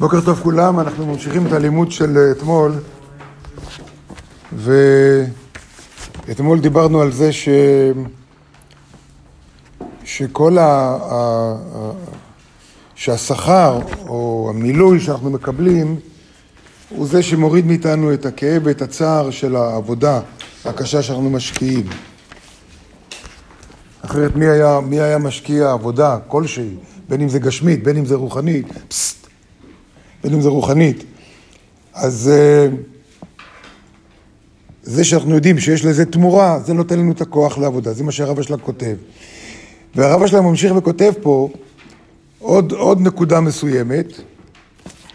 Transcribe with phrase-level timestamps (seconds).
[0.00, 2.72] בוקר טוב כולם, אנחנו ממשיכים את הלימוד של אתמול.
[6.28, 7.48] ואתמול דיברנו על זה ש...
[10.04, 10.96] שכל ה...
[11.10, 11.54] ה...
[12.94, 16.00] שהשכר או המילוי שאנחנו מקבלים
[16.88, 20.20] הוא זה שמוריד מאיתנו את הכאב ואת הצער של העבודה
[20.64, 21.86] הקשה שאנחנו משקיעים.
[24.02, 26.74] אחרת מי היה, מי היה משקיע עבודה כלשהי,
[27.08, 29.15] בין אם זה גשמית, בין אם זה רוחנית, פסט,
[30.26, 31.04] בין אם זה רוחנית.
[31.94, 32.68] אז אה,
[34.82, 38.38] זה שאנחנו יודעים שיש לזה תמורה, זה נותן לנו את הכוח לעבודה, זה מה שהרב
[38.38, 38.96] השלג כותב.
[39.94, 41.48] והרב השלג ממשיך וכותב פה
[42.38, 44.06] עוד, עוד נקודה מסוימת,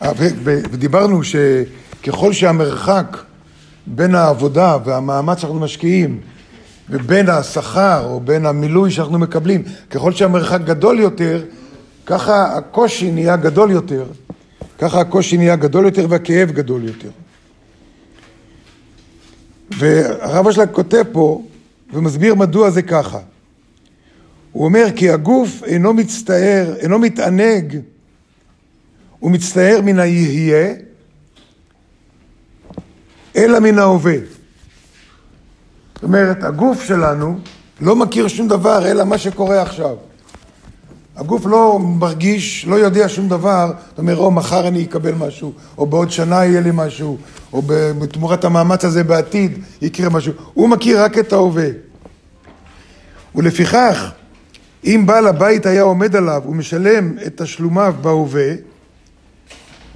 [0.01, 0.11] אה,
[0.45, 3.17] ודיברנו שככל שהמרחק
[3.87, 6.19] בין העבודה והמאמץ שאנחנו משקיעים
[6.89, 11.43] ובין השכר או בין המילוי שאנחנו מקבלים, ככל שהמרחק גדול יותר,
[12.05, 14.03] ככה הקושי נהיה גדול יותר,
[14.81, 17.09] ככה הקושי נהיה גדול יותר והכאב גדול יותר.
[19.77, 21.43] והרב אשלג כותב פה
[21.93, 23.19] ומסביר מדוע זה ככה.
[24.51, 27.79] הוא אומר כי הגוף אינו מצטער, אינו מתענג,
[29.19, 30.73] הוא מצטער מן היהיה,
[33.35, 34.17] אלא מן ההווה.
[35.95, 37.39] זאת אומרת, הגוף שלנו
[37.81, 39.95] לא מכיר שום דבר אלא מה שקורה עכשיו.
[41.21, 45.85] הגוף לא מרגיש, לא יודע שום דבר, זאת אומרת, או מחר אני אקבל משהו, או
[45.85, 47.17] בעוד שנה יהיה לי משהו,
[47.53, 47.61] או
[47.99, 50.33] בתמורת המאמץ הזה בעתיד יקרה משהו.
[50.53, 51.67] הוא מכיר רק את ההווה.
[53.35, 54.11] ולפיכך,
[54.85, 58.51] אם בעל הבית היה עומד עליו ומשלם את תשלומיו בהווה,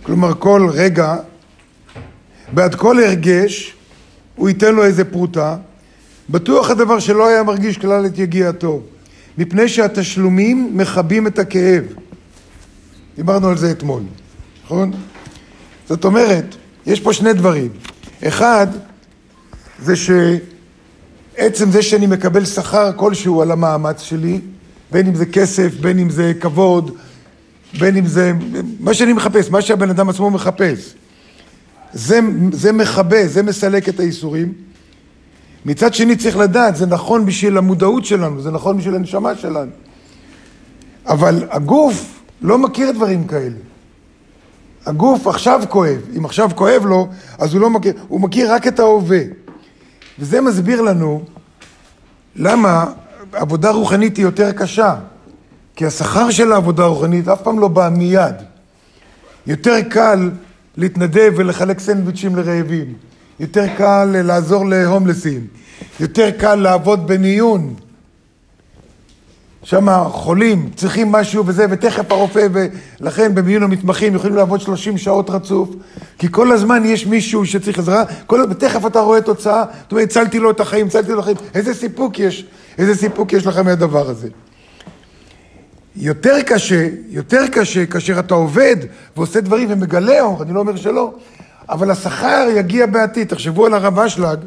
[0.04, 1.16] כלומר כל רגע,
[2.54, 3.74] בעד כל הרגש,
[4.36, 5.58] הוא ייתן לו איזה פרוטה,
[6.30, 8.82] בטוח הדבר שלא היה מרגיש כלל את יגיעתו,
[9.38, 11.84] מפני שהתשלומים מכבים את הכאב.
[13.16, 14.04] דיברנו על זה אתמול,
[14.66, 14.92] נכון?
[15.90, 16.56] זאת אומרת,
[16.86, 17.70] יש פה שני דברים.
[18.24, 18.68] אחד,
[19.80, 24.40] זה שעצם זה שאני מקבל שכר כלשהו על המאמץ שלי,
[24.92, 26.92] בין אם זה כסף, בין אם זה כבוד,
[27.80, 28.32] בין אם זה...
[28.80, 30.94] מה שאני מחפש, מה שהבן אדם עצמו מחפש.
[31.94, 32.20] זה,
[32.52, 34.54] זה מכבה, זה מסלק את האיסורים.
[35.66, 39.72] מצד שני צריך לדעת, זה נכון בשביל המודעות שלנו, זה נכון בשביל הנשמה שלנו.
[41.08, 43.56] אבל הגוף לא מכיר דברים כאלה.
[44.86, 48.80] הגוף עכשיו כואב, אם עכשיו כואב לו, אז הוא לא מכיר, הוא מכיר רק את
[48.80, 49.20] ההווה.
[50.20, 51.24] וזה מסביר לנו
[52.36, 52.86] למה
[53.32, 54.96] עבודה רוחנית היא יותר קשה.
[55.76, 58.36] כי השכר של העבודה הרוחנית אף פעם לא בא מיד.
[59.48, 60.32] יותר קל
[60.78, 62.94] להתנדב ולחלק סנדוויצ'ים לרעבים.
[63.40, 65.48] יותר קל לעזור להומלסים.
[66.00, 67.76] יותר קל לעבוד בניון.
[69.66, 75.70] שם חולים, צריכים משהו וזה, ותכף הרופא, ולכן במיון המתמחים יכולים לעבוד 30 שעות רצוף,
[76.18, 78.46] כי כל הזמן יש מישהו שצריך עזרה, כל...
[78.50, 81.74] ותכף אתה רואה תוצאה, זאת אומרת, הצלתי לו את החיים, הצלתי לו את החיים, איזה
[81.74, 82.46] סיפוק יש,
[82.78, 84.28] איזה סיפוק יש לך מהדבר הזה.
[85.96, 88.76] יותר קשה, יותר קשה כאשר אתה עובד
[89.18, 91.14] ועושה דברים ומגלה אני לא אומר שלא,
[91.70, 93.28] אבל השכר יגיע בעתיד.
[93.28, 94.40] תחשבו על הרב אשלג,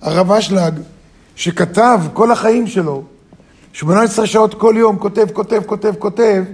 [0.00, 0.74] הרב אשלג,
[1.36, 3.02] שכתב כל החיים שלו,
[3.72, 6.44] 18 שעות כל יום, כותב, כותב, כותב, כותב,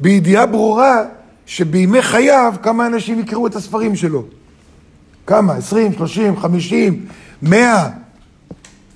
[0.00, 1.02] בידיעה ברורה
[1.46, 4.24] שבימי חייו כמה אנשים יקראו את הספרים שלו.
[5.26, 5.54] כמה?
[5.54, 7.06] 20, 30, 50,
[7.42, 7.88] 100,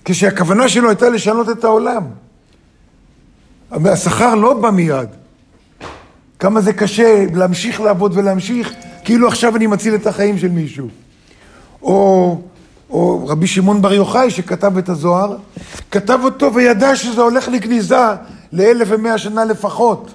[0.05, 2.03] כשהכוונה שלו הייתה לשנות את העולם.
[3.71, 5.09] השכר לא בא מיד.
[6.39, 8.73] כמה זה קשה להמשיך לעבוד ולהמשיך,
[9.07, 10.89] כאילו עכשיו אני מציל את החיים של מישהו.
[11.83, 12.41] או,
[12.91, 15.37] או רבי שמעון בר יוחאי שכתב את הזוהר,
[15.91, 17.97] כתב אותו וידע שזה הולך לגניזה
[18.53, 20.15] לאלף ומאה שנה לפחות.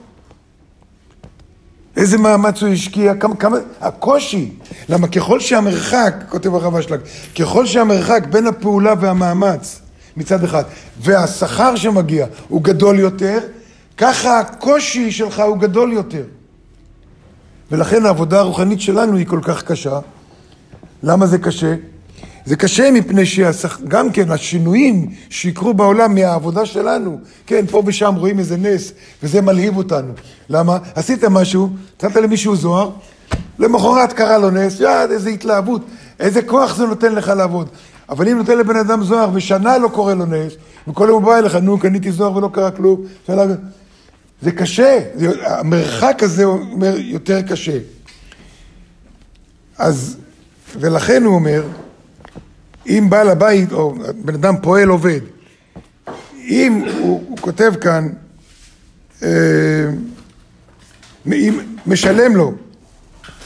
[1.98, 4.52] איזה מאמץ הוא השקיע, כמה, כמה, הקושי,
[4.90, 7.00] למה ככל שהמרחק, כותב הרב אשלג,
[7.40, 9.82] ככל שהמרחק בין הפעולה והמאמץ
[10.18, 10.64] מצד אחד,
[11.02, 13.40] והשכר שמגיע הוא גדול יותר,
[13.98, 16.24] ככה הקושי שלך הוא גדול יותר.
[17.72, 20.00] ולכן העבודה הרוחנית שלנו היא כל כך קשה.
[21.04, 21.76] למה זה קשה?
[22.46, 28.58] זה קשה מפני שגם כן השינויים שיקרו בעולם מהעבודה שלנו, כן, פה ושם רואים איזה
[28.58, 28.92] נס,
[29.24, 30.14] וזה מלהיב אותנו.
[30.50, 30.78] למה?
[30.96, 32.90] עשית משהו, נתת למישהו זוהר,
[33.60, 35.82] למחרת קרה לו נס, יד, איזה התלהבות,
[36.20, 37.68] איזה כוח זה נותן לך לעבוד.
[38.10, 40.54] אבל אם נותן לבן אדם זוהר ושנה לא קורה לו נס,
[40.88, 43.44] וכל יום הוא בא אליך, נו, קניתי זוהר ולא קרה כלום, שנה...
[44.42, 47.78] זה קשה, זה, המרחק הזה אומר יותר קשה.
[49.78, 50.18] אז,
[50.80, 51.64] ולכן הוא אומר,
[52.88, 53.96] אם בעל הבית, או
[54.26, 55.20] בן אדם פועל עובד,
[56.38, 58.08] אם הוא, הוא כותב כאן,
[59.24, 59.88] אה,
[61.86, 62.54] משלם לו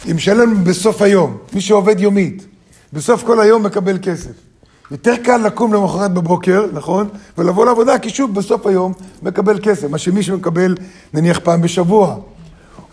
[0.05, 2.45] היא משלם בסוף היום, מי שעובד יומית.
[2.93, 4.44] בסוף כל היום מקבל כסף.
[4.91, 7.07] יותר קל לקום למחרת בבוקר, נכון?
[7.37, 8.93] ולבוא לעבודה, כי שוב, בסוף היום
[9.23, 9.89] מקבל כסף.
[9.89, 10.75] מה שמי שמקבל,
[11.13, 12.15] נניח פעם בשבוע,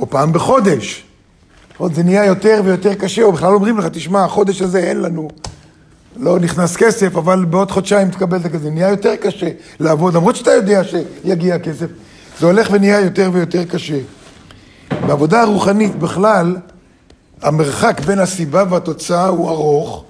[0.00, 1.04] או פעם בחודש.
[1.94, 5.28] זה נהיה יותר ויותר קשה, או בכלל אומרים לך, תשמע, החודש הזה אין לנו,
[6.16, 8.64] לא נכנס כסף, אבל בעוד חודשיים תקבל את הכסף.
[8.64, 9.48] נהיה יותר קשה
[9.80, 11.86] לעבוד, למרות שאתה יודע שיגיע כסף.
[12.40, 13.98] זה הולך ונהיה יותר ויותר קשה.
[15.06, 16.56] בעבודה הרוחנית בכלל,
[17.42, 20.04] המרחק בין הסיבה והתוצאה הוא ארוך,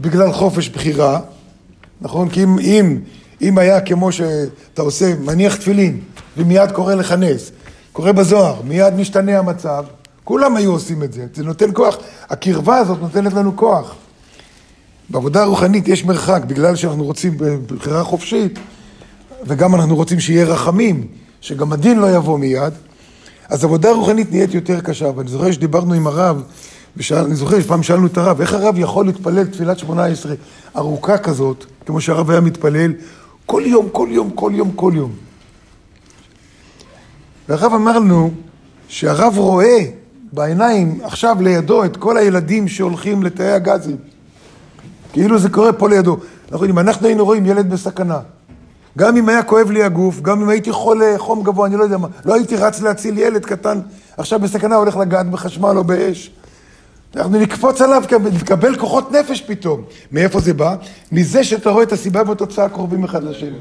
[0.00, 1.20] בגלל חופש בחירה,
[2.00, 2.28] נכון?
[2.28, 2.98] כי אם, אם,
[3.42, 6.00] אם היה כמו שאתה עושה, מניח תפילין,
[6.36, 7.50] ומיד קורא לכנס,
[7.92, 9.84] קורא בזוהר, מיד משתנה המצב,
[10.24, 11.98] כולם היו עושים את זה, זה נותן כוח,
[12.30, 13.94] הקרבה הזאת נותנת לנו כוח.
[15.10, 18.58] בעבודה הרוחנית יש מרחק, בגלל שאנחנו רוצים בחירה חופשית,
[19.46, 21.06] וגם אנחנו רוצים שיהיה רחמים,
[21.40, 22.72] שגם הדין לא יבוא מיד,
[23.48, 26.42] אז עבודה רוחנית נהיית יותר קשה, ואני זוכר שדיברנו עם הרב,
[26.96, 30.34] ואני זוכר שפעם שאלנו את הרב, איך הרב יכול להתפלל תפילת שמונה עשרה
[30.76, 32.92] ארוכה כזאת, כמו שהרב היה מתפלל,
[33.46, 35.12] כל יום, כל יום, כל יום, כל יום.
[37.48, 38.30] והרב אמר לנו
[38.88, 39.78] שהרב רואה
[40.32, 43.96] בעיניים עכשיו לידו את כל הילדים שהולכים לתאי הגזים.
[45.12, 46.16] כאילו זה קורה פה לידו.
[46.52, 48.18] אנחנו, אם אנחנו היינו רואים ילד בסכנה,
[48.98, 51.96] גם אם היה כואב לי הגוף, גם אם הייתי חולה, חום גבוה, אני לא יודע
[51.96, 53.80] מה, לא הייתי רץ להציל ילד קטן,
[54.16, 56.30] עכשיו בסכנה הולך לגעת בחשמל או באש.
[57.16, 58.02] אנחנו נקפוץ עליו,
[58.32, 59.82] נקבל כוחות נפש פתאום.
[60.12, 60.76] מאיפה זה בא?
[61.12, 63.58] מזה שאתה רואה את הסיבה והתוצאה קרובים אחד לשני.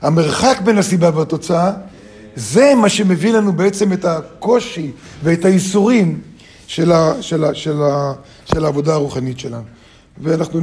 [0.00, 1.72] המרחק בין הסיבה והתוצאה,
[2.36, 4.92] זה מה שמביא לנו בעצם את הקושי
[5.22, 6.20] ואת הייסורים
[6.66, 8.12] של, ה, של, ה, של, ה,
[8.44, 9.64] של העבודה הרוחנית שלנו.
[10.22, 10.60] ואנחנו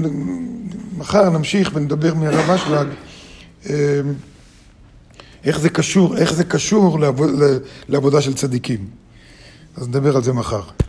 [0.97, 2.87] מחר נמשיך ונדבר מהרב אשלג
[3.65, 3.73] אמ,
[5.45, 7.29] איך זה קשור, איך זה קשור לעבוד,
[7.89, 8.87] לעבודה של צדיקים.
[9.77, 10.61] אז נדבר על זה מחר.